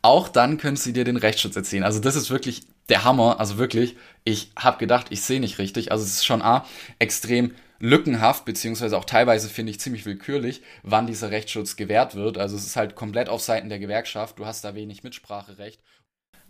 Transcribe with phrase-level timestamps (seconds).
[0.00, 1.84] auch dann können sie dir den Rechtsschutz erziehen.
[1.84, 3.38] Also das ist wirklich der Hammer.
[3.40, 5.92] Also wirklich, ich habe gedacht, ich sehe nicht richtig.
[5.92, 6.64] Also es ist schon A,
[6.98, 12.38] extrem lückenhaft, beziehungsweise auch teilweise finde ich ziemlich willkürlich, wann dieser Rechtsschutz gewährt wird.
[12.38, 14.38] Also es ist halt komplett auf Seiten der Gewerkschaft.
[14.38, 15.80] Du hast da wenig Mitspracherecht.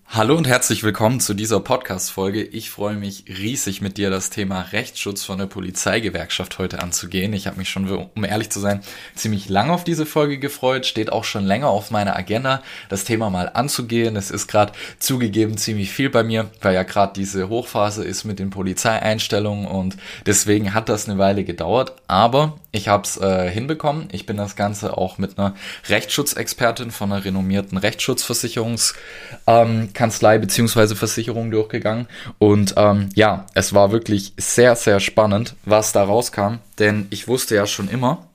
[0.08, 2.42] Hallo und herzlich willkommen zu dieser Podcast-Folge.
[2.42, 7.32] Ich freue mich riesig mit dir das Thema Rechtsschutz von der Polizeigewerkschaft heute anzugehen.
[7.32, 8.82] Ich habe mich schon, um ehrlich zu sein,
[9.14, 10.84] ziemlich lange auf diese Folge gefreut.
[10.84, 14.14] Steht auch schon länger auf meiner Agenda, das Thema mal anzugehen.
[14.16, 18.38] Es ist gerade zugegeben ziemlich viel bei mir, weil ja gerade diese Hochphase ist mit
[18.38, 21.94] den Polizeieinstellungen und deswegen hat das eine Weile gedauert.
[22.06, 24.08] Aber ich habe es äh, hinbekommen.
[24.12, 25.54] Ich bin das Ganze auch mit einer
[25.88, 29.91] Rechtsschutzexpertin von einer renommierten Rechtsschutzversicherungskanzlei ähm,
[30.38, 32.06] beziehungsweise Versicherung durchgegangen.
[32.38, 36.58] Und ähm, ja, es war wirklich sehr, sehr spannend, was da rauskam.
[36.78, 38.26] Denn ich wusste ja schon immer,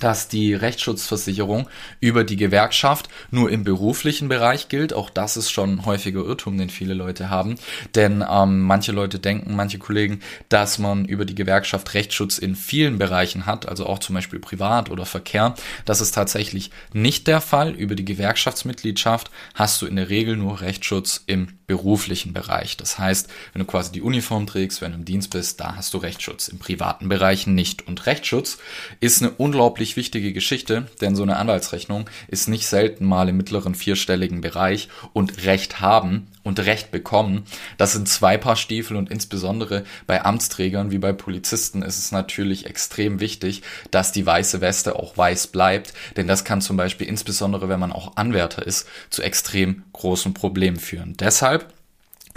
[0.00, 1.68] dass die Rechtsschutzversicherung
[2.00, 4.92] über die Gewerkschaft nur im beruflichen Bereich gilt.
[4.92, 7.56] Auch das ist schon ein häufiger Irrtum, den viele Leute haben.
[7.94, 12.98] Denn ähm, manche Leute denken, manche Kollegen, dass man über die Gewerkschaft Rechtsschutz in vielen
[12.98, 15.54] Bereichen hat, also auch zum Beispiel Privat oder Verkehr.
[15.84, 17.70] Das ist tatsächlich nicht der Fall.
[17.70, 22.76] Über die Gewerkschaftsmitgliedschaft hast du in der Regel nur Rechtsschutz im beruflichen Bereich.
[22.76, 25.94] Das heißt, wenn du quasi die Uniform trägst, wenn du im Dienst bist, da hast
[25.94, 26.48] du Rechtsschutz.
[26.48, 27.86] Im privaten Bereich nicht.
[27.86, 28.58] Und Rechtsschutz
[29.00, 33.74] ist eine unglaublich wichtige Geschichte, denn so eine Anwaltsrechnung ist nicht selten mal im mittleren
[33.74, 37.44] vierstelligen Bereich und Recht haben und Recht bekommen.
[37.76, 42.66] Das sind zwei Paar Stiefel und insbesondere bei Amtsträgern wie bei Polizisten ist es natürlich
[42.66, 47.68] extrem wichtig, dass die weiße Weste auch weiß bleibt, denn das kann zum Beispiel insbesondere,
[47.68, 51.14] wenn man auch Anwärter ist, zu extrem großen Problemen führen.
[51.18, 51.72] Deshalb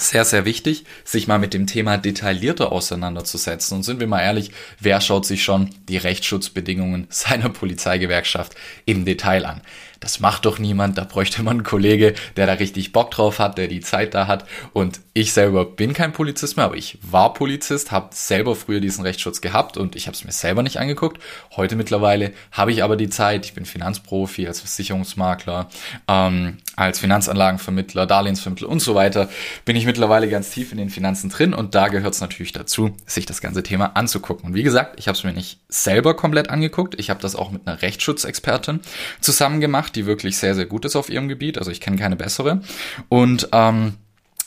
[0.02, 3.78] sehr, sehr wichtig, sich mal mit dem Thema detaillierter auseinanderzusetzen.
[3.78, 9.46] Und sind wir mal ehrlich, wer schaut sich schon die Rechtsschutzbedingungen seiner Polizeigewerkschaft im Detail
[9.46, 9.62] an?
[10.02, 13.60] Das macht doch niemand, da bräuchte man einen Kollege, der da richtig Bock drauf hat,
[13.60, 14.46] der die Zeit da hat.
[14.74, 19.04] Und ich selber bin kein Polizist mehr, aber ich war Polizist, habe selber früher diesen
[19.04, 21.22] Rechtsschutz gehabt und ich habe es mir selber nicht angeguckt.
[21.56, 23.46] Heute mittlerweile habe ich aber die Zeit.
[23.46, 25.70] Ich bin Finanzprofi, als Versicherungsmakler,
[26.08, 29.30] ähm, als Finanzanlagenvermittler, Darlehensvermittler und so weiter.
[29.66, 32.96] Bin ich mittlerweile ganz tief in den Finanzen drin und da gehört es natürlich dazu,
[33.06, 34.48] sich das ganze Thema anzugucken.
[34.48, 37.00] Und wie gesagt, ich habe es mir nicht selber komplett angeguckt.
[37.00, 38.80] Ich habe das auch mit einer Rechtsschutzexpertin
[39.20, 41.58] zusammen gemacht die wirklich sehr, sehr gut ist auf ihrem Gebiet.
[41.58, 42.62] Also ich kenne keine bessere.
[43.10, 43.94] Und ähm,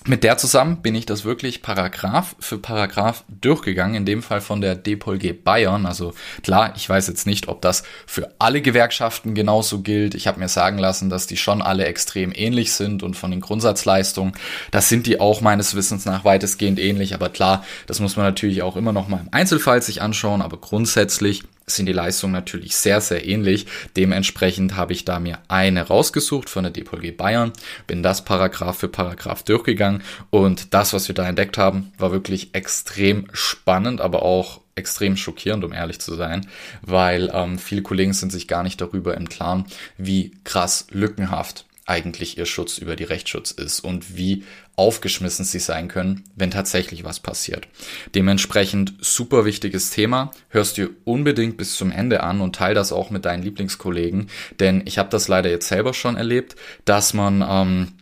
[0.07, 4.61] mit der zusammen bin ich das wirklich Paragraph für Paragraph durchgegangen, in dem Fall von
[4.61, 5.87] der DPOLG Bayern.
[5.87, 6.13] Also
[6.43, 10.15] klar, ich weiß jetzt nicht, ob das für alle Gewerkschaften genauso gilt.
[10.15, 13.41] Ich habe mir sagen lassen, dass die schon alle extrem ähnlich sind und von den
[13.41, 14.35] Grundsatzleistungen,
[14.71, 17.15] das sind die auch meines Wissens nach weitestgehend ähnlich.
[17.15, 20.43] Aber klar, das muss man natürlich auch immer noch mal im Einzelfall sich anschauen.
[20.43, 23.67] Aber grundsätzlich sind die Leistungen natürlich sehr, sehr ähnlich.
[23.97, 27.53] Dementsprechend habe ich da mir eine rausgesucht von der DPLG Bayern,
[27.87, 32.55] bin das Paragraph für Paragraph durchgegangen und das, was wir da entdeckt haben, war wirklich
[32.55, 36.47] extrem spannend, aber auch extrem schockierend, um ehrlich zu sein,
[36.83, 39.67] weil ähm, viele Kollegen sind sich gar nicht darüber im Klaren,
[39.99, 44.45] wie krass lückenhaft eigentlich ihr Schutz über die Rechtsschutz ist und wie
[44.77, 47.69] aufgeschmissen sie sein können, wenn tatsächlich was passiert.
[48.15, 50.31] Dementsprechend super wichtiges Thema.
[50.49, 54.29] Hörst dir unbedingt bis zum Ende an und teil das auch mit deinen Lieblingskollegen,
[54.61, 57.93] denn ich habe das leider jetzt selber schon erlebt, dass man ähm,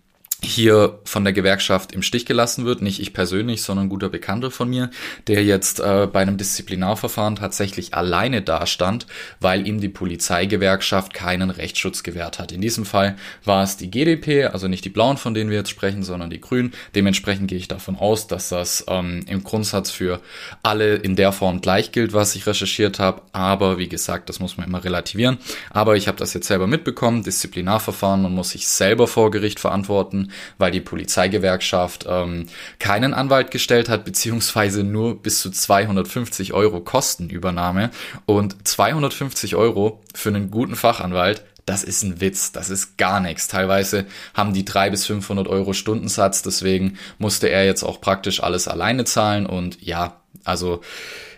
[0.44, 2.82] hier von der Gewerkschaft im Stich gelassen wird.
[2.82, 4.90] Nicht ich persönlich, sondern ein guter Bekannter von mir,
[5.28, 9.06] der jetzt äh, bei einem Disziplinarverfahren tatsächlich alleine dastand,
[9.40, 12.50] weil ihm die Polizeigewerkschaft keinen Rechtsschutz gewährt hat.
[12.50, 15.70] In diesem Fall war es die GDP, also nicht die Blauen, von denen wir jetzt
[15.70, 16.72] sprechen, sondern die Grünen.
[16.94, 20.20] Dementsprechend gehe ich davon aus, dass das ähm, im Grundsatz für
[20.62, 23.22] alle in der Form gleich gilt, was ich recherchiert habe.
[23.32, 25.38] Aber wie gesagt, das muss man immer relativieren.
[25.70, 27.22] Aber ich habe das jetzt selber mitbekommen.
[27.22, 32.46] Disziplinarverfahren, man muss sich selber vor Gericht verantworten weil die Polizeigewerkschaft ähm,
[32.78, 37.90] keinen Anwalt gestellt hat, beziehungsweise nur bis zu 250 Euro Kostenübernahme.
[38.26, 43.48] Und 250 Euro für einen guten Fachanwalt das ist ein Witz, das ist gar nichts.
[43.48, 48.68] Teilweise haben die drei bis 500 Euro Stundensatz, deswegen musste er jetzt auch praktisch alles
[48.68, 50.80] alleine zahlen und ja, also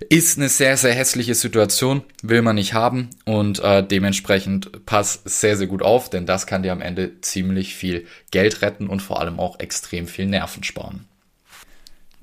[0.09, 5.56] ist eine sehr, sehr hässliche Situation, will man nicht haben und äh, dementsprechend pass sehr,
[5.56, 9.20] sehr gut auf, denn das kann dir am Ende ziemlich viel Geld retten und vor
[9.20, 11.06] allem auch extrem viel Nerven sparen.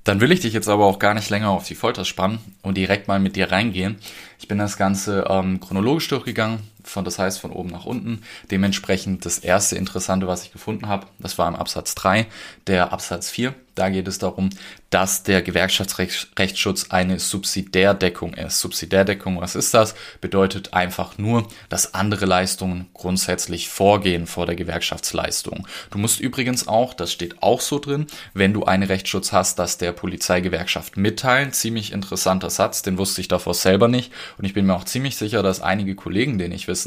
[0.04, 2.75] Dann will ich dich jetzt aber auch gar nicht länger auf die Folter spannen und
[2.75, 3.97] direkt mal mit dir reingehen.
[4.39, 6.59] Ich bin das Ganze ähm, chronologisch durchgegangen,
[6.92, 8.22] von, das heißt von oben nach unten.
[8.52, 12.28] Dementsprechend das erste Interessante, was ich gefunden habe, das war im Absatz 3,
[12.68, 13.54] der Absatz 4.
[13.74, 14.50] Da geht es darum,
[14.90, 18.60] dass der Gewerkschaftsrechtsschutz eine Subsidiärdeckung ist.
[18.60, 19.96] Subsidiärdeckung, was ist das?
[20.20, 25.66] Bedeutet einfach nur, dass andere Leistungen grundsätzlich vorgehen vor der Gewerkschaftsleistung.
[25.90, 29.78] Du musst übrigens auch, das steht auch so drin, wenn du einen Rechtsschutz hast, dass
[29.78, 31.54] der Polizeigewerkschaft mitteilen.
[31.54, 34.12] Ziemlich interessanter Satz, den wusste ich davor selber nicht.
[34.38, 36.81] Und ich bin mir auch ziemlich sicher, dass einige Kollegen den ich wissen.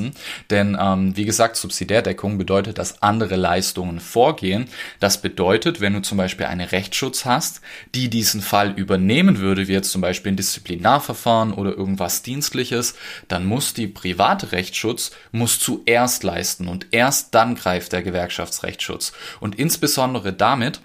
[0.50, 4.67] Denn ähm, wie gesagt, Subsidiärdeckung bedeutet, dass andere Leistungen vorgehen.
[5.00, 7.61] Das bedeutet, wenn du zum Beispiel einen Rechtsschutz hast,
[7.94, 12.94] die diesen Fall übernehmen würde, wie jetzt zum Beispiel ein Disziplinarverfahren oder irgendwas Dienstliches,
[13.29, 19.12] dann muss die private Rechtsschutz muss zuerst leisten und erst dann greift der Gewerkschaftsrechtsschutz.
[19.41, 20.81] Und insbesondere damit,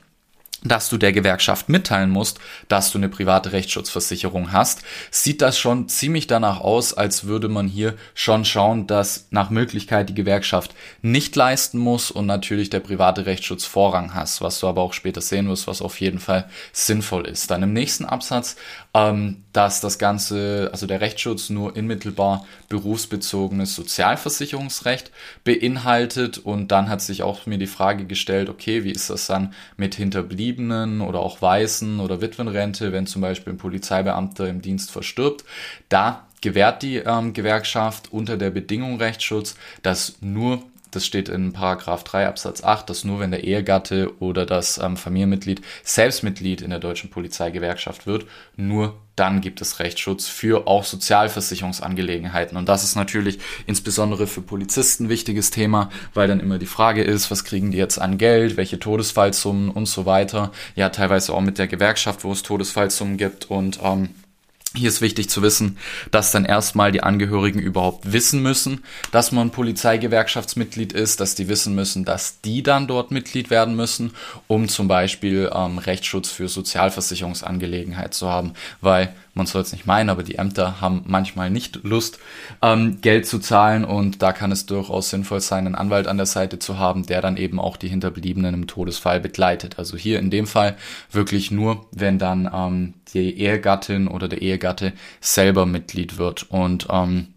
[0.63, 5.87] dass du der Gewerkschaft mitteilen musst, dass du eine private Rechtsschutzversicherung hast, sieht das schon
[5.87, 11.35] ziemlich danach aus, als würde man hier schon schauen, dass nach Möglichkeit die Gewerkschaft nicht
[11.35, 15.47] leisten muss und natürlich der private Rechtsschutz Vorrang hast, was du aber auch später sehen
[15.47, 17.51] wirst, was auf jeden Fall sinnvoll ist.
[17.51, 18.55] Dann im nächsten Absatz,
[18.99, 25.11] ähm, dass das Ganze, also der Rechtsschutz nur unmittelbar berufsbezogenes Sozialversicherungsrecht
[25.43, 29.53] beinhaltet und dann hat sich auch mir die Frage gestellt, okay, wie ist das dann
[29.77, 35.45] mit Hinterbliebenen oder auch Weißen oder Witwenrente, wenn zum Beispiel ein Polizeibeamter im Dienst verstirbt.
[35.87, 42.03] Da gewährt die ähm, Gewerkschaft unter der Bedingung Rechtsschutz, dass nur das steht in Paragraph
[42.03, 46.69] 3 Absatz 8, dass nur wenn der Ehegatte oder das ähm, Familienmitglied selbst Mitglied in
[46.69, 48.25] der deutschen Polizeigewerkschaft wird,
[48.55, 52.57] nur dann gibt es Rechtsschutz für auch Sozialversicherungsangelegenheiten.
[52.57, 57.03] Und das ist natürlich insbesondere für Polizisten ein wichtiges Thema, weil dann immer die Frage
[57.03, 60.51] ist, was kriegen die jetzt an Geld, welche Todesfallsummen und so weiter.
[60.75, 64.09] Ja, teilweise auch mit der Gewerkschaft, wo es Todesfallsummen gibt und ähm,
[64.75, 65.77] hier ist wichtig zu wissen,
[66.11, 71.73] dass dann erstmal die Angehörigen überhaupt wissen müssen, dass man Polizeigewerkschaftsmitglied ist, dass die wissen
[71.73, 74.11] müssen, dass die dann dort Mitglied werden müssen,
[74.47, 80.09] um zum Beispiel ähm, Rechtsschutz für Sozialversicherungsangelegenheit zu haben, weil man soll es nicht meinen,
[80.09, 82.19] aber die Ämter haben manchmal nicht Lust,
[82.61, 86.25] ähm, Geld zu zahlen und da kann es durchaus sinnvoll sein, einen Anwalt an der
[86.25, 89.79] Seite zu haben, der dann eben auch die Hinterbliebenen im Todesfall begleitet.
[89.79, 90.75] Also hier in dem Fall
[91.11, 97.27] wirklich nur, wenn dann ähm, die Ehegattin oder der Ehegatte selber Mitglied wird und ähm,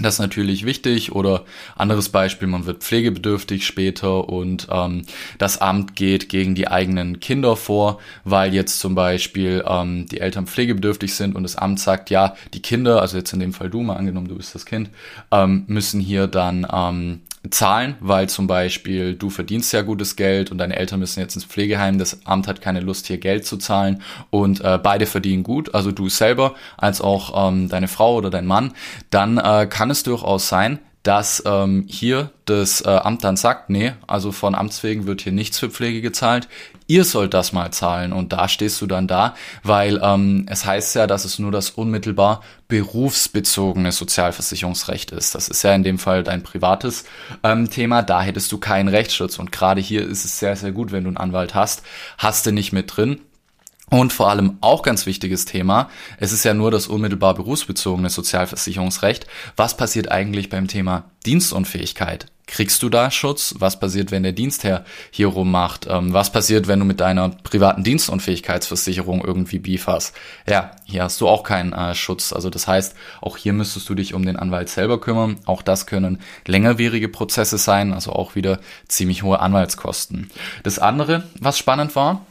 [0.00, 1.12] das ist natürlich wichtig.
[1.12, 1.44] Oder
[1.76, 5.02] anderes Beispiel, man wird pflegebedürftig später und ähm,
[5.38, 10.46] das Amt geht gegen die eigenen Kinder vor, weil jetzt zum Beispiel ähm, die Eltern
[10.46, 13.82] pflegebedürftig sind und das Amt sagt, ja, die Kinder, also jetzt in dem Fall du,
[13.82, 14.88] mal angenommen, du bist das Kind,
[15.30, 20.58] ähm, müssen hier dann ähm, zahlen, weil zum Beispiel du verdienst ja gutes Geld und
[20.58, 24.02] deine Eltern müssen jetzt ins Pflegeheim, das Amt hat keine Lust hier Geld zu zahlen
[24.30, 28.46] und äh, beide verdienen gut, also du selber als auch ähm, deine Frau oder dein
[28.46, 28.72] Mann,
[29.10, 33.92] dann äh, kann es durchaus sein, dass ähm, hier das äh, Amt dann sagt, nee,
[34.06, 36.48] also von Amts wegen wird hier nichts für Pflege gezahlt,
[36.92, 40.94] ihr sollt das mal zahlen und da stehst du dann da, weil ähm, es heißt
[40.94, 45.34] ja, dass es nur das unmittelbar berufsbezogene Sozialversicherungsrecht ist.
[45.34, 47.04] Das ist ja in dem Fall dein privates
[47.42, 50.92] ähm, Thema, da hättest du keinen Rechtsschutz und gerade hier ist es sehr, sehr gut,
[50.92, 51.82] wenn du einen Anwalt hast,
[52.18, 53.20] hast du nicht mit drin,
[53.88, 59.26] und vor allem auch ganz wichtiges Thema, es ist ja nur das unmittelbar berufsbezogene Sozialversicherungsrecht.
[59.54, 62.24] Was passiert eigentlich beim Thema Dienstunfähigkeit?
[62.52, 63.54] Kriegst du da Schutz?
[63.60, 65.86] Was passiert, wenn der Dienstherr hier rummacht?
[65.88, 70.14] Ähm, was passiert, wenn du mit deiner privaten Dienstunfähigkeitsversicherung irgendwie Beef hast?
[70.46, 72.30] Ja, hier hast du auch keinen äh, Schutz.
[72.30, 75.38] Also das heißt, auch hier müsstest du dich um den Anwalt selber kümmern.
[75.46, 80.30] Auch das können längerwierige Prozesse sein, also auch wieder ziemlich hohe Anwaltskosten.
[80.62, 82.26] Das andere, was spannend war,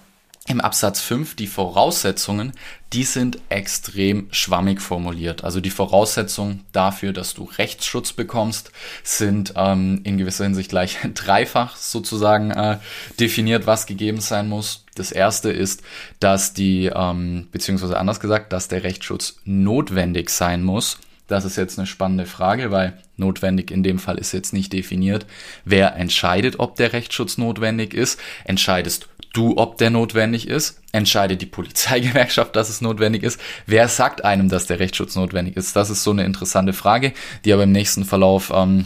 [0.48, 2.53] im Absatz 5 die Voraussetzungen,
[2.93, 5.43] die sind extrem schwammig formuliert.
[5.43, 8.71] Also die Voraussetzungen dafür, dass du Rechtsschutz bekommst,
[9.03, 12.79] sind ähm, in gewisser Hinsicht gleich dreifach sozusagen äh,
[13.19, 14.86] definiert, was gegeben sein muss.
[14.95, 15.83] Das erste ist,
[16.19, 20.98] dass die, ähm, beziehungsweise anders gesagt, dass der Rechtsschutz notwendig sein muss.
[21.27, 25.25] Das ist jetzt eine spannende Frage, weil notwendig in dem Fall ist jetzt nicht definiert.
[25.63, 28.19] Wer entscheidet, ob der Rechtsschutz notwendig ist?
[28.43, 30.81] Entscheidest du, ob der notwendig ist?
[30.91, 33.39] Entscheidet die Polizeigewerkschaft, dass es notwendig ist?
[33.65, 35.75] Wer sagt einem, dass der Rechtsschutz notwendig ist?
[35.75, 37.13] Das ist so eine interessante Frage,
[37.45, 38.85] die aber im nächsten Verlauf ähm,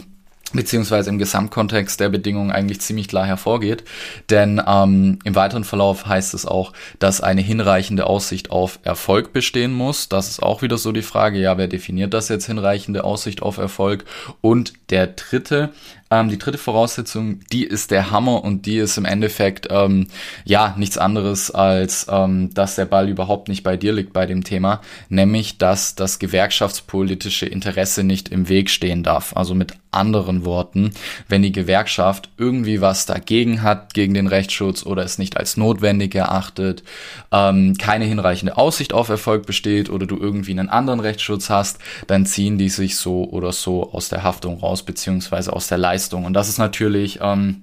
[0.52, 3.84] beziehungsweise im Gesamtkontext der Bedingungen eigentlich ziemlich klar hervorgeht.
[4.30, 9.72] Denn ähm, im weiteren Verlauf heißt es auch, dass eine hinreichende Aussicht auf Erfolg bestehen
[9.72, 10.08] muss.
[10.08, 13.58] Das ist auch wieder so die Frage, ja, wer definiert das jetzt hinreichende Aussicht auf
[13.58, 14.04] Erfolg?
[14.40, 15.70] Und der dritte
[16.10, 20.06] Ähm, die dritte Voraussetzung, die ist der Hammer und die ist im Endeffekt ähm,
[20.44, 24.44] ja nichts anderes als, ähm, dass der Ball überhaupt nicht bei dir liegt bei dem
[24.44, 29.36] Thema, nämlich dass das gewerkschaftspolitische Interesse nicht im Weg stehen darf.
[29.36, 30.90] Also mit anderen Worten,
[31.28, 36.14] wenn die Gewerkschaft irgendwie was dagegen hat, gegen den Rechtsschutz oder es nicht als notwendig
[36.14, 36.84] erachtet,
[37.32, 42.26] ähm, keine hinreichende Aussicht auf Erfolg besteht oder du irgendwie einen anderen Rechtsschutz hast, dann
[42.26, 45.95] ziehen die sich so oder so aus der Haftung raus, beziehungsweise aus der Leistung.
[46.24, 47.62] Und das ist natürlich ähm,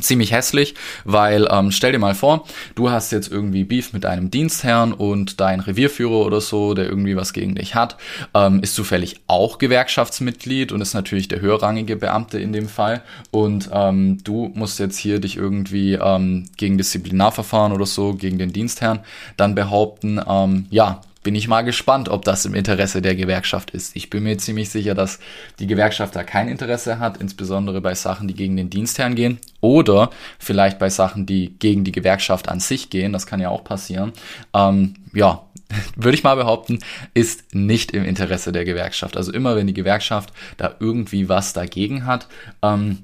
[0.00, 0.74] ziemlich hässlich,
[1.04, 5.40] weil ähm, stell dir mal vor, du hast jetzt irgendwie Beef mit deinem Dienstherrn und
[5.40, 7.96] dein Revierführer oder so, der irgendwie was gegen dich hat,
[8.34, 13.02] ähm, ist zufällig auch Gewerkschaftsmitglied und ist natürlich der höherrangige Beamte in dem Fall.
[13.30, 18.52] Und ähm, du musst jetzt hier dich irgendwie ähm, gegen Disziplinarverfahren oder so, gegen den
[18.52, 19.00] Dienstherrn
[19.36, 23.96] dann behaupten, ähm, ja, bin ich mal gespannt, ob das im Interesse der Gewerkschaft ist.
[23.96, 25.18] Ich bin mir ziemlich sicher, dass
[25.58, 30.10] die Gewerkschaft da kein Interesse hat, insbesondere bei Sachen, die gegen den Dienstherrn gehen oder
[30.38, 33.12] vielleicht bei Sachen, die gegen die Gewerkschaft an sich gehen.
[33.12, 34.12] Das kann ja auch passieren.
[34.52, 35.42] Ähm, ja,
[35.96, 36.78] würde ich mal behaupten,
[37.14, 39.16] ist nicht im Interesse der Gewerkschaft.
[39.16, 42.28] Also immer, wenn die Gewerkschaft da irgendwie was dagegen hat,
[42.62, 42.98] ähm,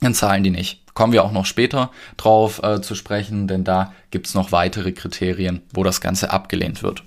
[0.00, 0.80] dann zahlen die nicht.
[0.94, 5.62] Kommen wir auch noch später drauf äh, zu sprechen, denn da gibt's noch weitere Kriterien,
[5.72, 7.04] wo das Ganze abgelehnt wird.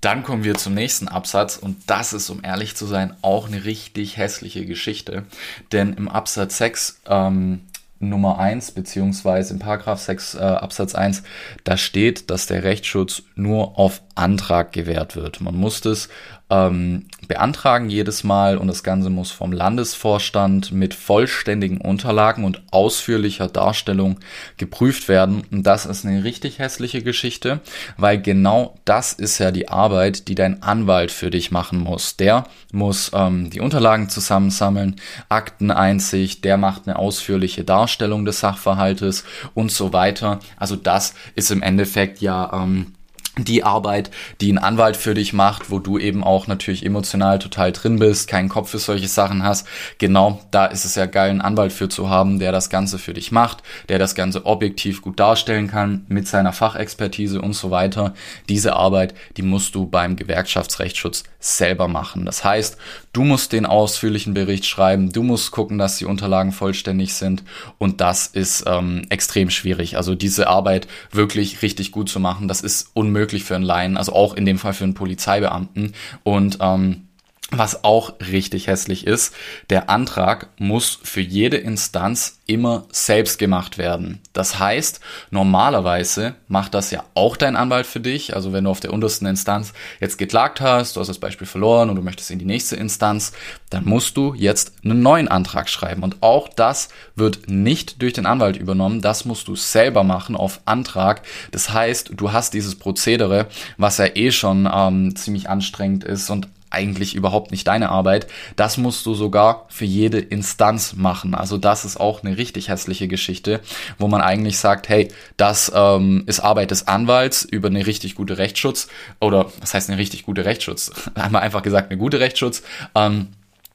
[0.00, 3.64] Dann kommen wir zum nächsten Absatz und das ist, um ehrlich zu sein, auch eine
[3.64, 5.24] richtig hässliche Geschichte.
[5.72, 7.62] Denn im Absatz 6 ähm,
[7.98, 11.22] Nummer 1 beziehungsweise im Paragraph 6 äh, Absatz 1,
[11.64, 15.40] da steht, dass der Rechtsschutz nur auf Antrag gewährt wird.
[15.40, 16.08] Man muss das
[16.48, 23.48] ähm, beantragen jedes Mal und das Ganze muss vom Landesvorstand mit vollständigen Unterlagen und ausführlicher
[23.48, 24.18] Darstellung
[24.56, 25.42] geprüft werden.
[25.50, 27.60] Und das ist eine richtig hässliche Geschichte,
[27.96, 32.16] weil genau das ist ja die Arbeit, die dein Anwalt für dich machen muss.
[32.16, 34.96] Der muss ähm, die Unterlagen zusammensammeln,
[35.28, 39.24] Akteneinsicht, der macht eine ausführliche Darstellung des Sachverhaltes
[39.54, 40.38] und so weiter.
[40.56, 42.92] Also das ist im Endeffekt ja ähm,
[43.38, 47.72] die Arbeit, die ein Anwalt für dich macht, wo du eben auch natürlich emotional total
[47.72, 49.66] drin bist, keinen Kopf für solche Sachen hast.
[49.98, 53.12] Genau, da ist es ja geil, einen Anwalt für zu haben, der das Ganze für
[53.12, 58.14] dich macht, der das Ganze objektiv gut darstellen kann, mit seiner Fachexpertise und so weiter.
[58.48, 62.24] Diese Arbeit, die musst du beim Gewerkschaftsrechtsschutz selber machen.
[62.24, 62.78] Das heißt,
[63.16, 67.42] du musst den ausführlichen Bericht schreiben, du musst gucken, dass die Unterlagen vollständig sind
[67.78, 69.96] und das ist ähm, extrem schwierig.
[69.96, 73.96] Also diese Arbeit wirklich richtig gut zu machen, das ist unmöglich möglich für einen Laien,
[73.96, 75.92] also auch in dem Fall für einen Polizeibeamten.
[76.22, 77.05] Und ähm,
[77.52, 79.32] was auch richtig hässlich ist,
[79.70, 84.20] der Antrag muss für jede Instanz immer selbst gemacht werden.
[84.32, 85.00] Das heißt,
[85.30, 88.34] normalerweise macht das ja auch dein Anwalt für dich.
[88.34, 91.88] Also wenn du auf der untersten Instanz jetzt geklagt hast, du hast das Beispiel verloren
[91.88, 93.32] und du möchtest in die nächste Instanz,
[93.70, 96.02] dann musst du jetzt einen neuen Antrag schreiben.
[96.02, 99.02] Und auch das wird nicht durch den Anwalt übernommen.
[99.02, 101.22] Das musst du selber machen auf Antrag.
[101.52, 106.48] Das heißt, du hast dieses Prozedere, was ja eh schon ähm, ziemlich anstrengend ist und
[106.70, 108.26] eigentlich überhaupt nicht deine Arbeit.
[108.56, 111.34] Das musst du sogar für jede Instanz machen.
[111.34, 113.60] Also das ist auch eine richtig hässliche Geschichte,
[113.98, 118.38] wo man eigentlich sagt, hey, das ähm, ist Arbeit des Anwalts über eine richtig gute
[118.38, 118.88] Rechtsschutz
[119.20, 120.90] oder was heißt eine richtig gute Rechtsschutz?
[121.14, 122.62] Einmal einfach gesagt eine gute Rechtsschutz.
[122.94, 123.28] Ähm,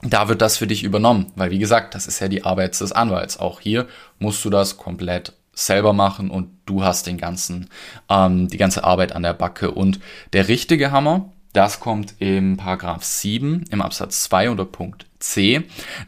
[0.03, 2.91] da wird das für dich übernommen, weil wie gesagt, das ist ja die Arbeit des
[2.91, 3.39] Anwalts.
[3.39, 7.69] Auch hier musst du das komplett selber machen und du hast den ganzen,
[8.09, 9.71] ähm, die ganze Arbeit an der Backe.
[9.71, 9.99] Und
[10.33, 15.63] der richtige Hammer, das kommt im Paragraph 7 im Absatz 2 unter Punkt C,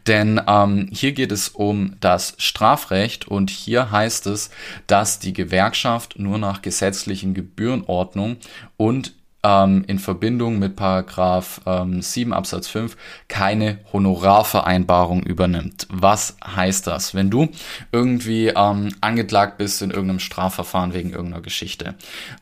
[0.08, 4.50] denn ähm, hier geht es um das Strafrecht und hier heißt es,
[4.88, 8.38] dass die Gewerkschaft nur nach gesetzlichen Gebührenordnung
[8.78, 12.96] und ähm, in Verbindung mit Paragraph ähm, 7 Absatz 5
[13.28, 15.88] keine Honorarvereinbarung übernimmt.
[15.92, 17.14] Was heißt das?
[17.14, 17.50] Wenn du
[17.92, 21.96] irgendwie ähm, angeklagt bist in irgendeinem Strafverfahren wegen irgendeiner Geschichte,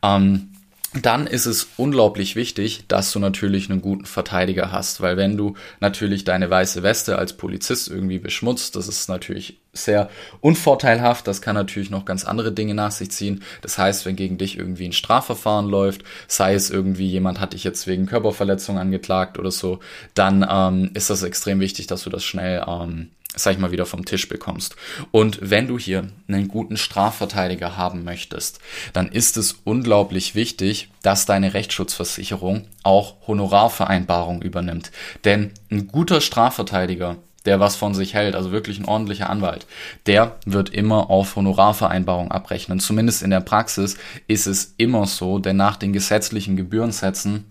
[0.03, 0.49] ähm,
[0.93, 5.55] dann ist es unglaublich wichtig, dass du natürlich einen guten Verteidiger hast, weil wenn du
[5.79, 10.09] natürlich deine weiße Weste als Polizist irgendwie beschmutzt, das ist natürlich sehr
[10.41, 13.41] unvorteilhaft, das kann natürlich noch ganz andere Dinge nach sich ziehen.
[13.61, 17.63] Das heißt, wenn gegen dich irgendwie ein Strafverfahren läuft, sei es irgendwie jemand hat dich
[17.63, 19.79] jetzt wegen Körperverletzung angeklagt oder so,
[20.13, 23.85] dann ähm, ist das extrem wichtig, dass du das schnell ähm, sag ich mal, wieder
[23.85, 24.75] vom Tisch bekommst.
[25.11, 28.59] Und wenn du hier einen guten Strafverteidiger haben möchtest,
[28.93, 34.91] dann ist es unglaublich wichtig, dass deine Rechtsschutzversicherung auch Honorarvereinbarungen übernimmt.
[35.23, 39.65] Denn ein guter Strafverteidiger, der was von sich hält, also wirklich ein ordentlicher Anwalt,
[40.05, 42.79] der wird immer auf Honorarvereinbarungen abrechnen.
[42.79, 43.97] Zumindest in der Praxis
[44.27, 47.45] ist es immer so, denn nach den gesetzlichen Gebührensätzen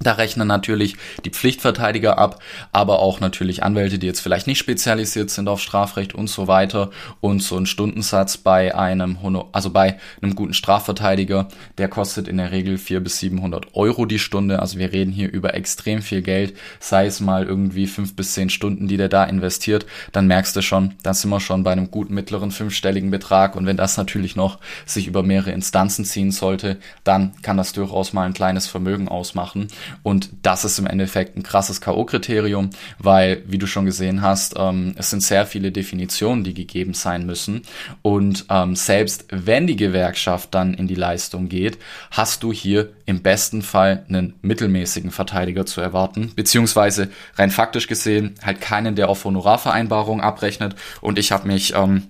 [0.00, 5.30] Da rechnen natürlich die Pflichtverteidiger ab, aber auch natürlich Anwälte, die jetzt vielleicht nicht spezialisiert
[5.30, 6.90] sind auf Strafrecht und so weiter.
[7.20, 9.16] Und so ein Stundensatz bei einem,
[9.52, 11.46] also bei einem guten Strafverteidiger,
[11.78, 14.58] der kostet in der Regel 400 bis 700 Euro die Stunde.
[14.58, 18.50] Also wir reden hier über extrem viel Geld, sei es mal irgendwie fünf bis zehn
[18.50, 19.86] Stunden, die der da investiert.
[20.10, 23.54] Dann merkst du schon, da sind wir schon bei einem guten mittleren fünfstelligen Betrag.
[23.54, 28.12] Und wenn das natürlich noch sich über mehrere Instanzen ziehen sollte, dann kann das durchaus
[28.12, 29.68] mal ein kleines Vermögen ausmachen.
[30.02, 34.94] Und das ist im Endeffekt ein krasses K.O.-Kriterium, weil, wie du schon gesehen hast, ähm,
[34.96, 37.62] es sind sehr viele Definitionen, die gegeben sein müssen.
[38.02, 41.78] Und ähm, selbst wenn die Gewerkschaft dann in die Leistung geht,
[42.10, 48.34] hast du hier im besten Fall einen mittelmäßigen Verteidiger zu erwarten, beziehungsweise rein faktisch gesehen
[48.42, 50.74] halt keinen, der auf Honorarvereinbarungen abrechnet.
[51.00, 52.02] Und ich habe mich ähm,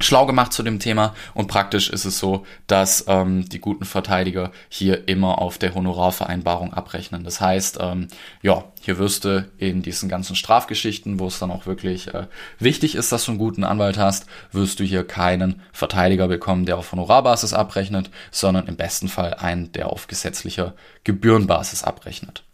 [0.00, 4.52] schlau gemacht zu dem Thema und praktisch ist es so, dass ähm, die guten Verteidiger
[4.68, 7.24] hier immer auf der Honorarvereinbarung abrechnen.
[7.24, 8.08] Das heißt, ähm,
[8.42, 12.26] ja, hier wirst du in diesen ganzen Strafgeschichten, wo es dann auch wirklich äh,
[12.58, 16.78] wichtig ist, dass du einen guten Anwalt hast, wirst du hier keinen Verteidiger bekommen, der
[16.78, 20.74] auf Honorarbasis abrechnet, sondern im besten Fall einen, der auf gesetzlicher
[21.04, 22.45] Gebührenbasis abrechnet.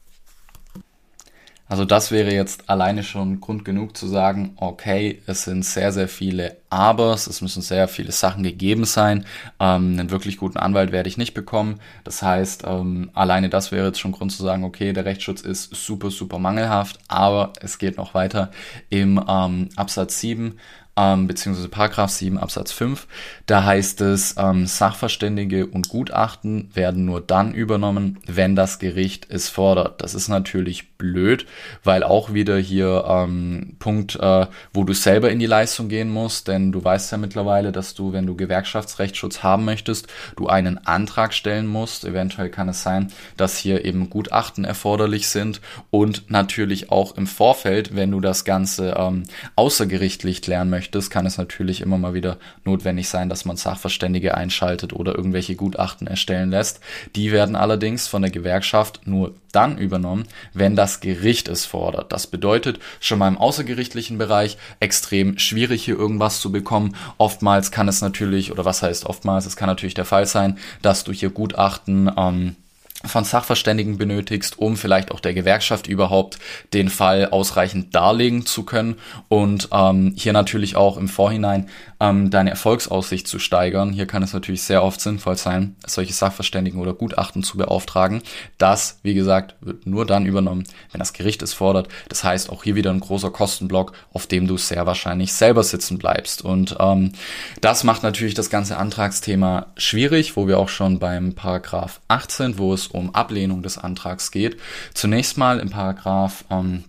[1.72, 6.06] Also das wäre jetzt alleine schon Grund genug zu sagen, okay, es sind sehr, sehr
[6.06, 9.24] viele Abers, es müssen sehr viele Sachen gegeben sein.
[9.58, 11.80] Ähm, einen wirklich guten Anwalt werde ich nicht bekommen.
[12.04, 15.74] Das heißt, ähm, alleine das wäre jetzt schon Grund zu sagen, okay, der Rechtsschutz ist
[15.74, 18.50] super, super mangelhaft, aber es geht noch weiter
[18.90, 20.58] im ähm, Absatz 7
[20.96, 23.06] ähm, beziehungsweise Paragraph 7 Absatz 5.
[23.46, 29.48] Da heißt es, ähm, Sachverständige und Gutachten werden nur dann übernommen, wenn das Gericht es
[29.48, 30.02] fordert.
[30.02, 31.46] Das ist natürlich blöd,
[31.82, 36.48] weil auch wieder hier ähm, Punkt, äh, wo du selber in die Leistung gehen musst,
[36.48, 41.32] denn du weißt ja mittlerweile, dass du, wenn du Gewerkschaftsrechtsschutz haben möchtest, du einen Antrag
[41.32, 42.04] stellen musst.
[42.04, 47.96] Eventuell kann es sein, dass hier eben Gutachten erforderlich sind und natürlich auch im Vorfeld,
[47.96, 49.24] wenn du das Ganze ähm,
[49.56, 54.34] außergerichtlich lernen möchtest, möchtest, kann es natürlich immer mal wieder notwendig sein, dass man Sachverständige
[54.34, 56.80] einschaltet oder irgendwelche Gutachten erstellen lässt.
[57.14, 60.24] Die werden allerdings von der Gewerkschaft nur dann übernommen,
[60.54, 62.10] wenn das Gericht es fordert.
[62.10, 66.96] Das bedeutet schon mal im außergerichtlichen Bereich extrem schwierig hier irgendwas zu bekommen.
[67.16, 71.04] Oftmals kann es natürlich, oder was heißt oftmals, es kann natürlich der Fall sein, dass
[71.04, 72.56] du hier Gutachten ähm,
[73.04, 76.38] von Sachverständigen benötigst, um vielleicht auch der Gewerkschaft überhaupt
[76.72, 78.96] den Fall ausreichend darlegen zu können
[79.28, 81.68] und ähm, hier natürlich auch im Vorhinein
[82.02, 83.92] ähm, deine Erfolgsaussicht zu steigern.
[83.92, 88.22] Hier kann es natürlich sehr oft sinnvoll sein, solche Sachverständigen oder Gutachten zu beauftragen.
[88.58, 91.88] Das, wie gesagt, wird nur dann übernommen, wenn das Gericht es fordert.
[92.08, 95.98] Das heißt auch hier wieder ein großer Kostenblock, auf dem du sehr wahrscheinlich selber sitzen
[95.98, 96.42] bleibst.
[96.42, 97.12] Und ähm,
[97.60, 102.74] das macht natürlich das ganze Antragsthema schwierig, wo wir auch schon beim Paragraph 18, wo
[102.74, 104.58] es um Ablehnung des Antrags geht.
[104.94, 106.84] Zunächst mal im Paragraph ähm,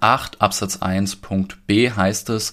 [0.00, 2.52] 8 Absatz 1 Punkt B heißt es,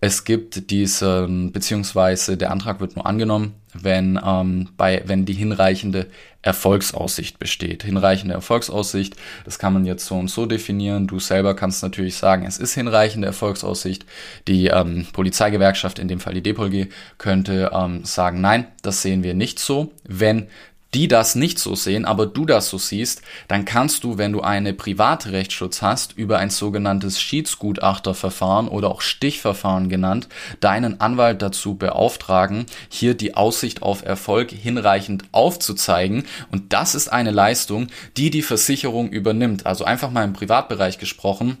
[0.00, 6.06] es gibt diesen, beziehungsweise der Antrag wird nur angenommen, wenn, ähm, bei, wenn die hinreichende
[6.42, 7.82] Erfolgsaussicht besteht.
[7.82, 11.06] Hinreichende Erfolgsaussicht, das kann man jetzt so und so definieren.
[11.06, 14.04] Du selber kannst natürlich sagen, es ist hinreichende Erfolgsaussicht.
[14.46, 19.34] Die ähm, Polizeigewerkschaft, in dem Fall die DPOLG, könnte ähm, sagen, nein, das sehen wir
[19.34, 19.92] nicht so.
[20.04, 20.48] Wenn
[20.94, 24.40] die das nicht so sehen, aber du das so siehst, dann kannst du, wenn du
[24.40, 30.28] eine private Rechtsschutz hast, über ein sogenanntes Schiedsgutachterverfahren oder auch Stichverfahren genannt,
[30.60, 36.24] deinen Anwalt dazu beauftragen, hier die Aussicht auf Erfolg hinreichend aufzuzeigen.
[36.50, 39.66] Und das ist eine Leistung, die die Versicherung übernimmt.
[39.66, 41.58] Also einfach mal im Privatbereich gesprochen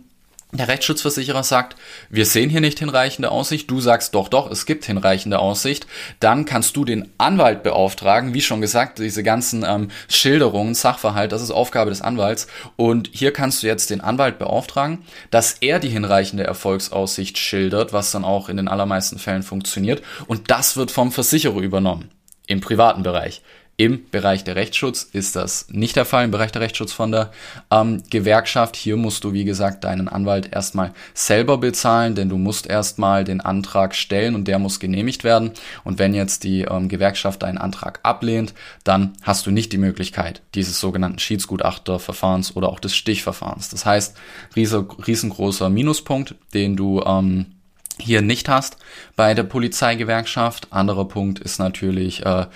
[0.56, 1.76] der Rechtsschutzversicherer sagt,
[2.10, 5.86] wir sehen hier nicht hinreichende Aussicht, du sagst doch, doch, es gibt hinreichende Aussicht,
[6.20, 11.42] dann kannst du den Anwalt beauftragen, wie schon gesagt, diese ganzen ähm, Schilderungen, Sachverhalt, das
[11.42, 12.46] ist Aufgabe des Anwalts.
[12.76, 18.10] Und hier kannst du jetzt den Anwalt beauftragen, dass er die hinreichende Erfolgsaussicht schildert, was
[18.10, 20.02] dann auch in den allermeisten Fällen funktioniert.
[20.26, 22.10] Und das wird vom Versicherer übernommen,
[22.46, 23.42] im privaten Bereich.
[23.78, 27.30] Im Bereich der Rechtsschutz ist das nicht der Fall, im Bereich der Rechtsschutz von der
[27.70, 28.74] ähm, Gewerkschaft.
[28.74, 33.42] Hier musst du, wie gesagt, deinen Anwalt erstmal selber bezahlen, denn du musst erstmal den
[33.42, 35.50] Antrag stellen und der muss genehmigt werden.
[35.84, 40.40] Und wenn jetzt die ähm, Gewerkschaft deinen Antrag ablehnt, dann hast du nicht die Möglichkeit
[40.54, 43.68] dieses sogenannten Schiedsgutachterverfahrens oder auch des Stichverfahrens.
[43.68, 44.16] Das heißt,
[44.56, 47.56] riesengroßer Minuspunkt, den du ähm,
[47.98, 48.78] hier nicht hast
[49.16, 50.68] bei der Polizeigewerkschaft.
[50.70, 52.46] Anderer Punkt ist natürlich, äh,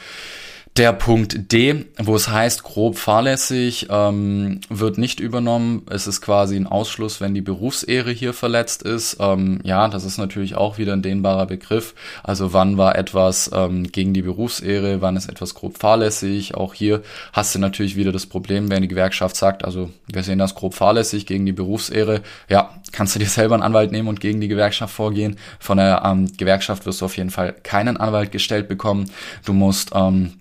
[0.76, 5.83] Der Punkt D, wo es heißt, grob fahrlässig, ähm, wird nicht übernommen.
[5.90, 9.16] Es ist quasi ein Ausschluss, wenn die Berufsehre hier verletzt ist.
[9.18, 11.94] Ähm, ja, das ist natürlich auch wieder ein dehnbarer Begriff.
[12.22, 16.54] Also wann war etwas ähm, gegen die Berufsehre, wann ist etwas grob fahrlässig.
[16.54, 17.02] Auch hier
[17.33, 20.74] hast du natürlich wieder das Problem, wenn die Gewerkschaft sagt, also wir sehen das grob
[20.74, 22.22] fahrlässig gegen die Berufsehre.
[22.48, 25.37] Ja, kannst du dir selber einen Anwalt nehmen und gegen die Gewerkschaft vorgehen.
[25.59, 29.11] Von der ähm, Gewerkschaft wirst du auf jeden Fall keinen Anwalt gestellt bekommen.
[29.44, 30.35] Du musst ähm,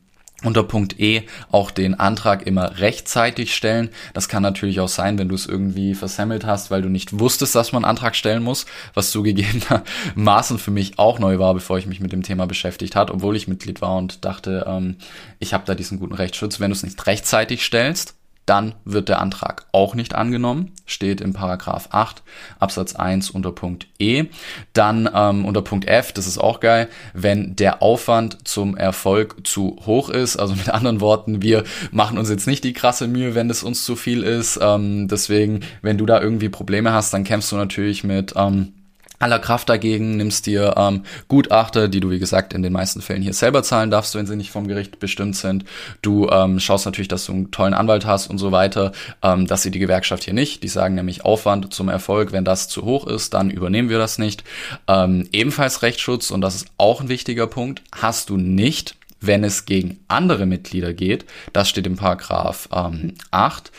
[0.44, 3.90] unter Punkt E auch den Antrag immer rechtzeitig stellen.
[4.14, 7.56] Das kann natürlich auch sein, wenn du es irgendwie versemmelt hast, weil du nicht wusstest,
[7.56, 11.86] dass man einen Antrag stellen muss, was zugegebenermaßen für mich auch neu war, bevor ich
[11.86, 14.98] mich mit dem Thema beschäftigt hat, obwohl ich Mitglied war und dachte, ähm,
[15.40, 16.60] ich habe da diesen guten Rechtsschutz.
[16.60, 21.34] Wenn du es nicht rechtzeitig stellst, dann wird der Antrag auch nicht angenommen, steht im
[21.34, 22.24] Paragraph 8
[22.58, 24.26] Absatz 1 unter Punkt E.
[24.74, 29.78] Dann ähm, unter Punkt F, das ist auch geil, wenn der Aufwand zum Erfolg zu
[29.86, 33.52] hoch ist, also mit anderen Worten, wir machen uns jetzt nicht die krasse Mühe, wenn
[33.52, 34.60] es uns zu viel ist.
[34.62, 38.74] Ähm, deswegen, wenn du da irgendwie Probleme hast, dann kämpfst du natürlich mit ähm,
[39.20, 43.22] aller Kraft dagegen, nimmst dir ähm, Gutachter, die du wie gesagt in den meisten Fällen
[43.22, 45.66] hier selber zahlen darfst, wenn sie nicht vom Gericht bestimmt sind.
[46.02, 48.94] Du ähm, schaust natürlich, dass du einen tollen Anwalt hast und so weiter.
[49.22, 50.64] Ähm, dass sie die Gewerkschaft hier nicht.
[50.64, 52.32] Die sagen nämlich Aufwand zum Erfolg.
[52.32, 54.44] Wenn das zu hoch ist, dann übernehmen wir das nicht.
[54.88, 57.82] Ähm, ebenfalls Rechtsschutz und das ist auch ein wichtiger Punkt.
[57.92, 61.26] Hast du nicht wenn es gegen andere Mitglieder geht.
[61.52, 63.70] Das steht im Paragraph ähm, 8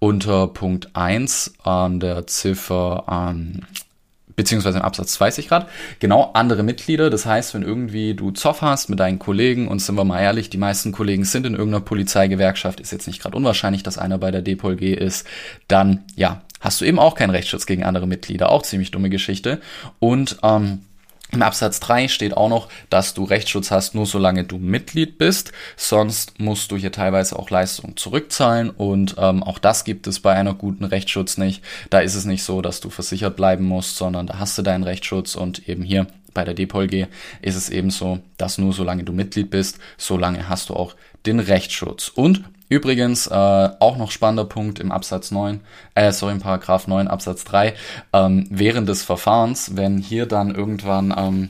[0.00, 3.60] unter Punkt 1 ähm, der Ziffer ähm,
[4.38, 5.66] beziehungsweise im Absatz 2 ich gerade,
[5.98, 7.10] genau andere Mitglieder.
[7.10, 10.48] Das heißt, wenn irgendwie du Zoff hast mit deinen Kollegen und sind wir mal ehrlich,
[10.48, 14.30] die meisten Kollegen sind in irgendeiner Polizeigewerkschaft, ist jetzt nicht gerade unwahrscheinlich, dass einer bei
[14.30, 15.26] der DPOLG ist,
[15.66, 18.50] dann ja, hast du eben auch keinen Rechtsschutz gegen andere Mitglieder.
[18.50, 19.60] Auch ziemlich dumme Geschichte.
[19.98, 20.82] Und ähm,
[21.30, 25.52] im Absatz 3 steht auch noch, dass du Rechtsschutz hast, nur solange du Mitglied bist.
[25.76, 30.34] Sonst musst du hier teilweise auch Leistungen zurückzahlen und ähm, auch das gibt es bei
[30.34, 31.62] einer guten Rechtsschutz nicht.
[31.90, 34.84] Da ist es nicht so, dass du versichert bleiben musst, sondern da hast du deinen
[34.84, 37.08] Rechtsschutz und eben hier bei der DPOLG
[37.42, 40.94] ist es eben so, dass nur solange du Mitglied bist, solange hast du auch
[41.26, 42.08] den Rechtsschutz.
[42.08, 45.60] Und Übrigens, äh, auch noch spannender Punkt im Absatz 9,
[45.94, 47.74] äh, sorry, im Paragraph 9 Absatz 3,
[48.12, 51.48] ähm, während des Verfahrens, wenn hier dann irgendwann ähm,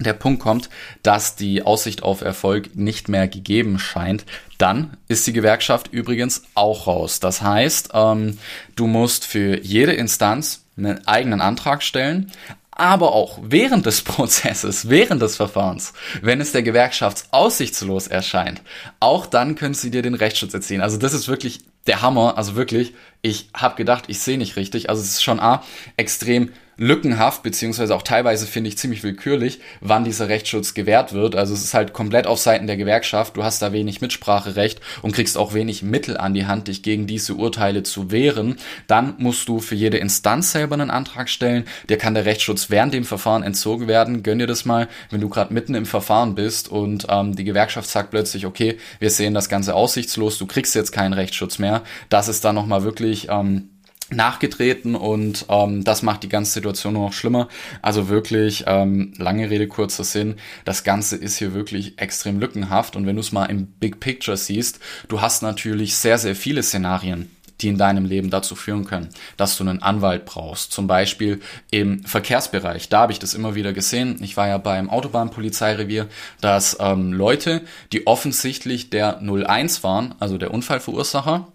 [0.00, 0.70] der Punkt kommt,
[1.02, 4.24] dass die Aussicht auf Erfolg nicht mehr gegeben scheint,
[4.58, 7.20] dann ist die Gewerkschaft übrigens auch raus.
[7.20, 8.38] Das heißt, ähm,
[8.76, 12.32] du musst für jede Instanz einen eigenen Antrag stellen,
[12.80, 18.62] aber auch während des Prozesses, während des Verfahrens, wenn es der Gewerkschaft aussichtslos erscheint,
[18.98, 20.80] auch dann können sie dir den Rechtsschutz erziehen.
[20.80, 22.38] Also das ist wirklich der Hammer.
[22.38, 24.88] Also wirklich, ich habe gedacht, ich sehe nicht richtig.
[24.88, 25.62] Also es ist schon A,
[25.96, 31.36] extrem lückenhaft, beziehungsweise auch teilweise finde ich ziemlich willkürlich, wann dieser Rechtsschutz gewährt wird.
[31.36, 33.36] Also es ist halt komplett auf Seiten der Gewerkschaft.
[33.36, 37.06] Du hast da wenig Mitspracherecht und kriegst auch wenig Mittel an die Hand, dich gegen
[37.06, 38.56] diese Urteile zu wehren.
[38.86, 41.64] Dann musst du für jede Instanz selber einen Antrag stellen.
[41.90, 44.22] Dir kann der Rechtsschutz während dem Verfahren entzogen werden.
[44.22, 47.90] Gönn dir das mal, wenn du gerade mitten im Verfahren bist und ähm, die Gewerkschaft
[47.90, 51.82] sagt plötzlich, okay, wir sehen das Ganze aussichtslos, du kriegst jetzt keinen Rechtsschutz mehr.
[52.08, 53.68] Das ist dann nochmal wirklich ähm,
[54.10, 57.48] nachgetreten und ähm, das macht die ganze Situation nur noch schlimmer.
[57.82, 63.06] Also wirklich, ähm, lange Rede, kurzer Sinn, das Ganze ist hier wirklich extrem lückenhaft und
[63.06, 67.30] wenn du es mal im Big Picture siehst, du hast natürlich sehr, sehr viele Szenarien
[67.62, 70.72] die in deinem Leben dazu führen können, dass du einen Anwalt brauchst.
[70.72, 72.88] Zum Beispiel im Verkehrsbereich.
[72.88, 74.18] Da habe ich das immer wieder gesehen.
[74.22, 76.08] Ich war ja beim Autobahnpolizeirevier,
[76.40, 81.48] dass ähm, Leute, die offensichtlich der 01 waren, also der Unfallverursacher,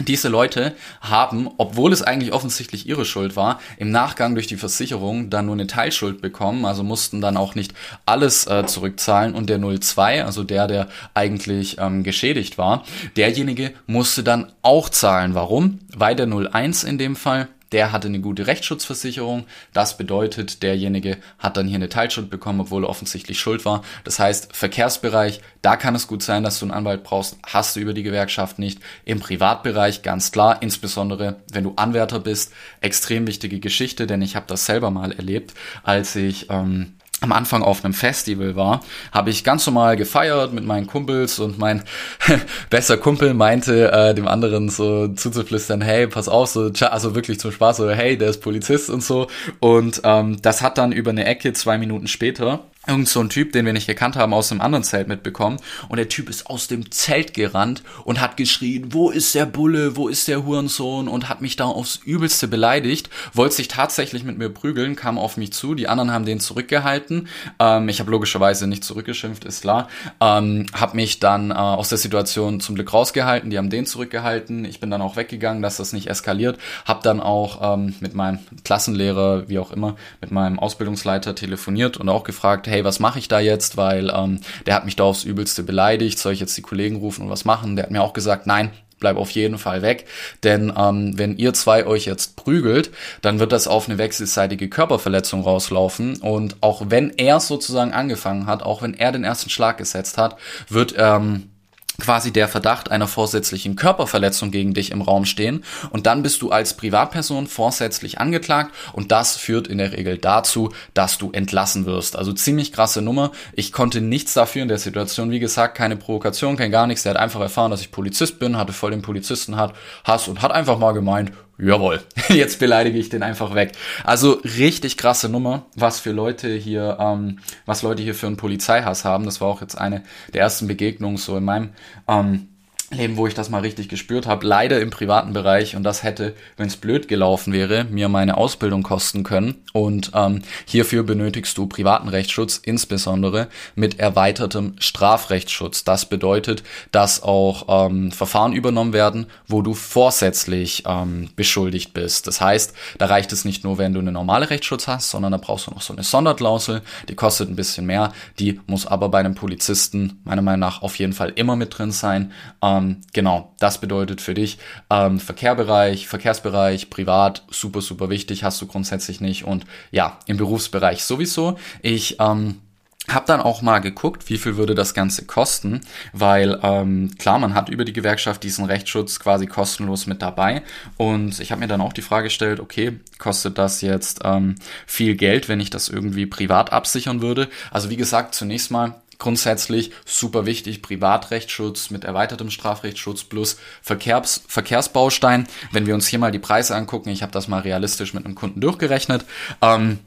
[0.00, 5.30] diese Leute haben, obwohl es eigentlich offensichtlich ihre Schuld war, im Nachgang durch die Versicherung
[5.30, 9.60] dann nur eine Teilschuld bekommen, also mussten dann auch nicht alles äh, zurückzahlen und der
[9.60, 12.84] 02, also der, der eigentlich ähm, geschädigt war,
[13.16, 15.34] derjenige musste dann auch zahlen.
[15.34, 15.78] Warum?
[15.96, 19.46] Weil der 01 in dem Fall der hatte eine gute Rechtsschutzversicherung.
[19.72, 23.82] Das bedeutet, derjenige hat dann hier eine Teilschuld bekommen, obwohl er offensichtlich schuld war.
[24.04, 27.80] Das heißt, Verkehrsbereich, da kann es gut sein, dass du einen Anwalt brauchst, hast du
[27.80, 28.80] über die Gewerkschaft nicht.
[29.04, 34.46] Im Privatbereich ganz klar, insbesondere wenn du Anwärter bist, extrem wichtige Geschichte, denn ich habe
[34.46, 38.80] das selber mal erlebt, als ich ähm, am Anfang auf einem Festival war,
[39.12, 41.82] habe ich ganz normal gefeiert mit meinen Kumpels und mein
[42.70, 47.52] bester Kumpel meinte äh, dem anderen so zuzuflüstern, hey, pass auf, so, also wirklich zum
[47.52, 49.28] Spaß, so, hey, der ist Polizist und so.
[49.60, 53.52] Und ähm, das hat dann über eine Ecke zwei Minuten später irgend so ein Typ,
[53.52, 55.58] den wir nicht gekannt haben, aus einem anderen Zelt mitbekommen.
[55.88, 59.96] Und der Typ ist aus dem Zelt gerannt und hat geschrien, wo ist der Bulle,
[59.96, 61.08] wo ist der Hurensohn?
[61.08, 65.36] Und hat mich da aufs Übelste beleidigt, wollte sich tatsächlich mit mir prügeln, kam auf
[65.36, 67.28] mich zu, die anderen haben den zurückgehalten.
[67.58, 69.88] Ähm, ich habe logischerweise nicht zurückgeschimpft, ist klar.
[70.20, 74.64] Ähm, habe mich dann äh, aus der Situation zum Glück rausgehalten, die haben den zurückgehalten.
[74.64, 76.58] Ich bin dann auch weggegangen, dass das nicht eskaliert.
[76.84, 82.08] Hab dann auch ähm, mit meinem Klassenlehrer, wie auch immer, mit meinem Ausbildungsleiter telefoniert und
[82.08, 85.62] auch gefragt, was mache ich da jetzt, weil ähm, der hat mich da aufs Übelste
[85.62, 87.76] beleidigt, soll ich jetzt die Kollegen rufen und was machen?
[87.76, 90.06] Der hat mir auch gesagt, nein, bleib auf jeden Fall weg,
[90.42, 95.42] denn ähm, wenn ihr zwei euch jetzt prügelt, dann wird das auf eine wechselseitige Körperverletzung
[95.42, 96.16] rauslaufen.
[96.22, 100.36] Und auch wenn er sozusagen angefangen hat, auch wenn er den ersten Schlag gesetzt hat,
[100.68, 101.50] wird ähm,
[102.00, 106.50] quasi der Verdacht einer vorsätzlichen Körperverletzung gegen dich im Raum stehen und dann bist du
[106.50, 112.16] als Privatperson vorsätzlich angeklagt und das führt in der Regel dazu, dass du entlassen wirst.
[112.16, 113.32] Also ziemlich krasse Nummer.
[113.52, 115.30] Ich konnte nichts dafür in der Situation.
[115.30, 117.04] Wie gesagt, keine Provokation, kein gar nichts.
[117.04, 120.52] Er hat einfach erfahren, dass ich Polizist bin, hatte voll den Polizisten Hass und hat
[120.52, 123.72] einfach mal gemeint, jawohl, jetzt beleidige ich den einfach weg.
[124.02, 129.04] Also richtig krasse Nummer, was für Leute hier, ähm, was Leute hier für einen Polizeihass
[129.04, 129.24] haben.
[129.24, 131.70] Das war auch jetzt eine der ersten Begegnungen so in meinem
[132.08, 132.48] ähm,
[132.90, 136.34] Leben, wo ich das mal richtig gespürt habe, leider im privaten Bereich und das hätte,
[136.56, 141.66] wenn es blöd gelaufen wäre, mir meine Ausbildung kosten können und ähm, hierfür benötigst du
[141.66, 145.84] privaten Rechtsschutz, insbesondere mit erweitertem Strafrechtsschutz.
[145.84, 152.26] Das bedeutet, dass auch ähm, Verfahren übernommen werden, wo du vorsätzlich ähm, beschuldigt bist.
[152.26, 155.38] Das heißt, da reicht es nicht nur, wenn du eine normale Rechtsschutz hast, sondern da
[155.38, 159.20] brauchst du noch so eine Sonderklausel, die kostet ein bisschen mehr, die muss aber bei
[159.20, 162.32] einem Polizisten meiner Meinung nach auf jeden Fall immer mit drin sein.
[162.62, 164.58] Ähm, ähm, genau, das bedeutet für dich
[164.90, 169.44] ähm, Verkehrbereich, Verkehrsbereich, privat, super, super wichtig, hast du grundsätzlich nicht.
[169.44, 171.58] Und ja, im Berufsbereich sowieso.
[171.82, 172.60] Ich ähm,
[173.08, 175.82] hab dann auch mal geguckt, wie viel würde das Ganze kosten,
[176.14, 180.62] weil ähm, klar, man hat über die Gewerkschaft diesen Rechtsschutz quasi kostenlos mit dabei
[180.96, 184.54] und ich habe mir dann auch die Frage gestellt, okay, kostet das jetzt ähm,
[184.86, 187.50] viel Geld, wenn ich das irgendwie privat absichern würde?
[187.70, 195.46] Also wie gesagt, zunächst mal grundsätzlich super wichtig, Privatrechtsschutz mit erweitertem Strafrechtsschutz plus Verkehrs Verkehrsbaustein.
[195.72, 198.34] Wenn wir uns hier mal die Preise angucken, ich habe das mal realistisch mit einem
[198.34, 199.24] Kunden durchgerechnet,
[199.62, 200.00] ähm,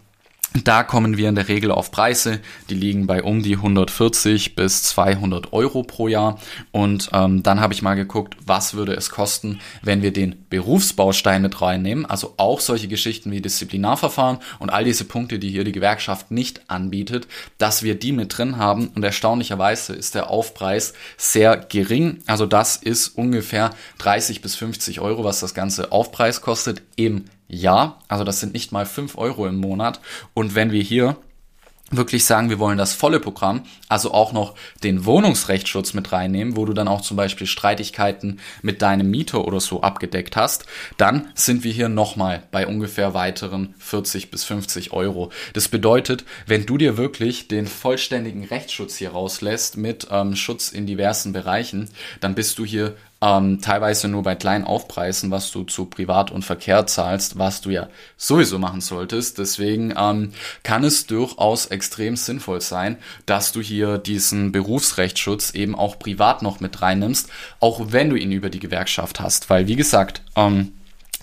[0.63, 2.39] da kommen wir in der Regel auf Preise,
[2.70, 6.39] die liegen bei um die 140 bis 200 Euro pro Jahr.
[6.72, 11.41] Und ähm, dann habe ich mal geguckt, was würde es kosten, wenn wir den Berufsbaustein
[11.41, 12.06] mit reinnehmen.
[12.06, 16.70] Also auch solche Geschichten wie Disziplinarverfahren und all diese Punkte, die hier die Gewerkschaft nicht
[16.70, 18.88] anbietet, dass wir die mit drin haben.
[18.96, 22.20] Und erstaunlicherweise ist der Aufpreis sehr gering.
[22.26, 27.98] Also das ist ungefähr 30 bis 50 Euro, was das ganze Aufpreis kostet im ja,
[28.08, 30.00] also das sind nicht mal fünf Euro im Monat.
[30.34, 31.18] Und wenn wir hier
[31.90, 36.66] wirklich sagen, wir wollen das volle Programm, also auch noch den Wohnungsrechtsschutz mit reinnehmen, wo
[36.66, 40.66] du dann auch zum Beispiel Streitigkeiten mit deinem Mieter oder so abgedeckt hast,
[40.98, 45.32] dann sind wir hier nochmal bei ungefähr weiteren 40 bis 50 Euro.
[45.54, 50.88] Das bedeutet, wenn du dir wirklich den vollständigen Rechtsschutz hier rauslässt mit ähm, Schutz in
[50.88, 55.86] diversen Bereichen, dann bist du hier ähm, teilweise nur bei kleinen Aufpreisen, was du zu
[55.86, 59.40] Privat und Verkehr zahlst, was du ja sowieso machen solltest.
[59.40, 65.98] Deswegen ähm, kann es durchaus extrem sinnvoll sein, dass du hier diesen Berufsrechtsschutz eben auch
[65.98, 69.50] privat noch mit reinnimmst, auch wenn du ihn über die Gewerkschaft hast.
[69.50, 70.74] Weil, wie gesagt, ähm,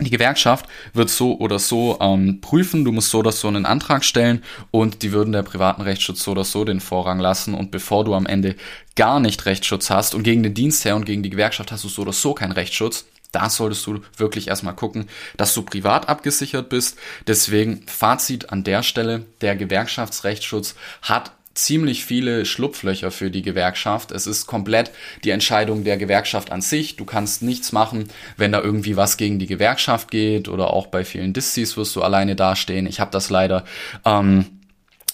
[0.00, 4.04] die Gewerkschaft wird so oder so ähm, prüfen, du musst so oder so einen Antrag
[4.04, 8.04] stellen und die würden der privaten Rechtsschutz so oder so den Vorrang lassen und bevor
[8.04, 8.56] du am Ende
[8.96, 12.02] gar nicht Rechtsschutz hast und gegen den Dienstherr und gegen die Gewerkschaft hast du so
[12.02, 16.98] oder so keinen Rechtsschutz, da solltest du wirklich erstmal gucken, dass du privat abgesichert bist.
[17.26, 24.10] Deswegen Fazit an der Stelle, der Gewerkschaftsrechtsschutz hat ziemlich viele Schlupflöcher für die Gewerkschaft.
[24.10, 24.90] Es ist komplett
[25.22, 26.96] die Entscheidung der Gewerkschaft an sich.
[26.96, 31.04] Du kannst nichts machen, wenn da irgendwie was gegen die Gewerkschaft geht oder auch bei
[31.04, 32.86] vielen Distis wirst du alleine dastehen.
[32.86, 33.64] Ich habe das leider
[34.04, 34.46] ähm,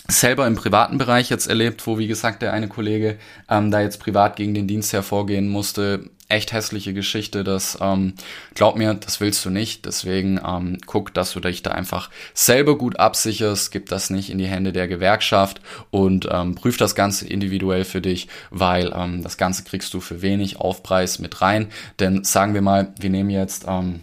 [0.09, 4.01] selber im privaten Bereich jetzt erlebt, wo wie gesagt der eine Kollege ähm, da jetzt
[4.01, 7.45] privat gegen den Dienst hervorgehen musste echt hässliche Geschichte.
[7.45, 8.15] Das ähm,
[8.55, 9.87] glaub mir, das willst du nicht.
[9.87, 13.73] Deswegen ähm, guck, dass du dich da einfach selber gut absicherst.
[13.73, 18.01] Gib das nicht in die Hände der Gewerkschaft und ähm, prüf das Ganze individuell für
[18.01, 21.69] dich, weil ähm, das Ganze kriegst du für wenig Aufpreis mit rein.
[21.99, 24.01] Denn sagen wir mal, wir nehmen jetzt ähm,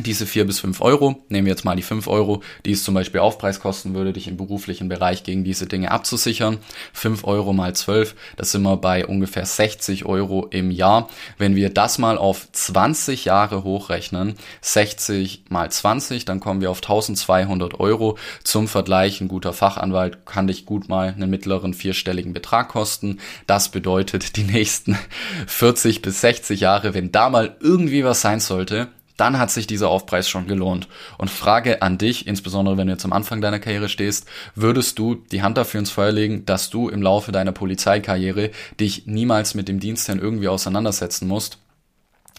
[0.00, 2.94] diese vier bis fünf Euro, nehmen wir jetzt mal die fünf Euro, die es zum
[2.94, 6.58] Beispiel Aufpreis kosten würde, dich im beruflichen Bereich gegen diese Dinge abzusichern.
[6.92, 11.08] fünf Euro mal zwölf, das sind wir bei ungefähr 60 Euro im Jahr.
[11.38, 16.78] Wenn wir das mal auf 20 Jahre hochrechnen, 60 mal 20, dann kommen wir auf
[16.78, 18.18] 1200 Euro.
[18.44, 23.18] Zum Vergleich, ein guter Fachanwalt kann dich gut mal einen mittleren vierstelligen Betrag kosten.
[23.46, 24.98] Das bedeutet, die nächsten
[25.46, 29.90] 40 bis 60 Jahre, wenn da mal irgendwie was sein sollte, dann hat sich dieser
[29.90, 30.88] Aufpreis schon gelohnt.
[31.18, 35.16] Und Frage an dich, insbesondere wenn du jetzt am Anfang deiner Karriere stehst, würdest du
[35.16, 38.50] die Hand dafür ins Feuer legen, dass du im Laufe deiner Polizeikarriere
[38.80, 41.58] dich niemals mit dem Dienstherrn irgendwie auseinandersetzen musst?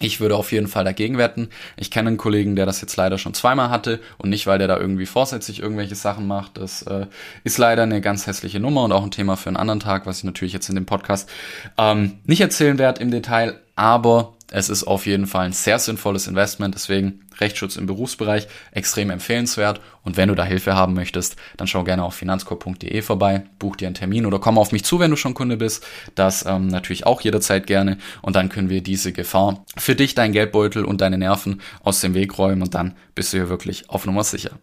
[0.01, 1.49] Ich würde auf jeden Fall dagegen wetten.
[1.75, 4.69] Ich kenne einen Kollegen, der das jetzt leider schon zweimal hatte und nicht, weil der
[4.69, 6.57] da irgendwie vorsätzlich irgendwelche Sachen macht.
[6.57, 7.07] Das äh,
[7.43, 10.19] ist leider eine ganz hässliche Nummer und auch ein Thema für einen anderen Tag, was
[10.19, 11.29] ich natürlich jetzt in dem Podcast
[11.77, 13.59] ähm, nicht erzählen werde im Detail.
[13.75, 19.09] Aber es ist auf jeden Fall ein sehr sinnvolles Investment, deswegen Rechtsschutz im Berufsbereich extrem
[19.09, 19.79] empfehlenswert.
[20.03, 23.87] Und wenn du da Hilfe haben möchtest, dann schau gerne auf finanzkorb.de vorbei, buch dir
[23.87, 25.85] einen Termin oder komm auf mich zu, wenn du schon Kunde bist.
[26.15, 27.97] Das ähm, natürlich auch jederzeit gerne.
[28.21, 32.13] Und dann können wir diese Gefahr für dich, dein Geldbeutel und deine Nerven aus dem
[32.13, 34.59] Weg räumen und dann bist du hier wirklich auf Nummer sicher.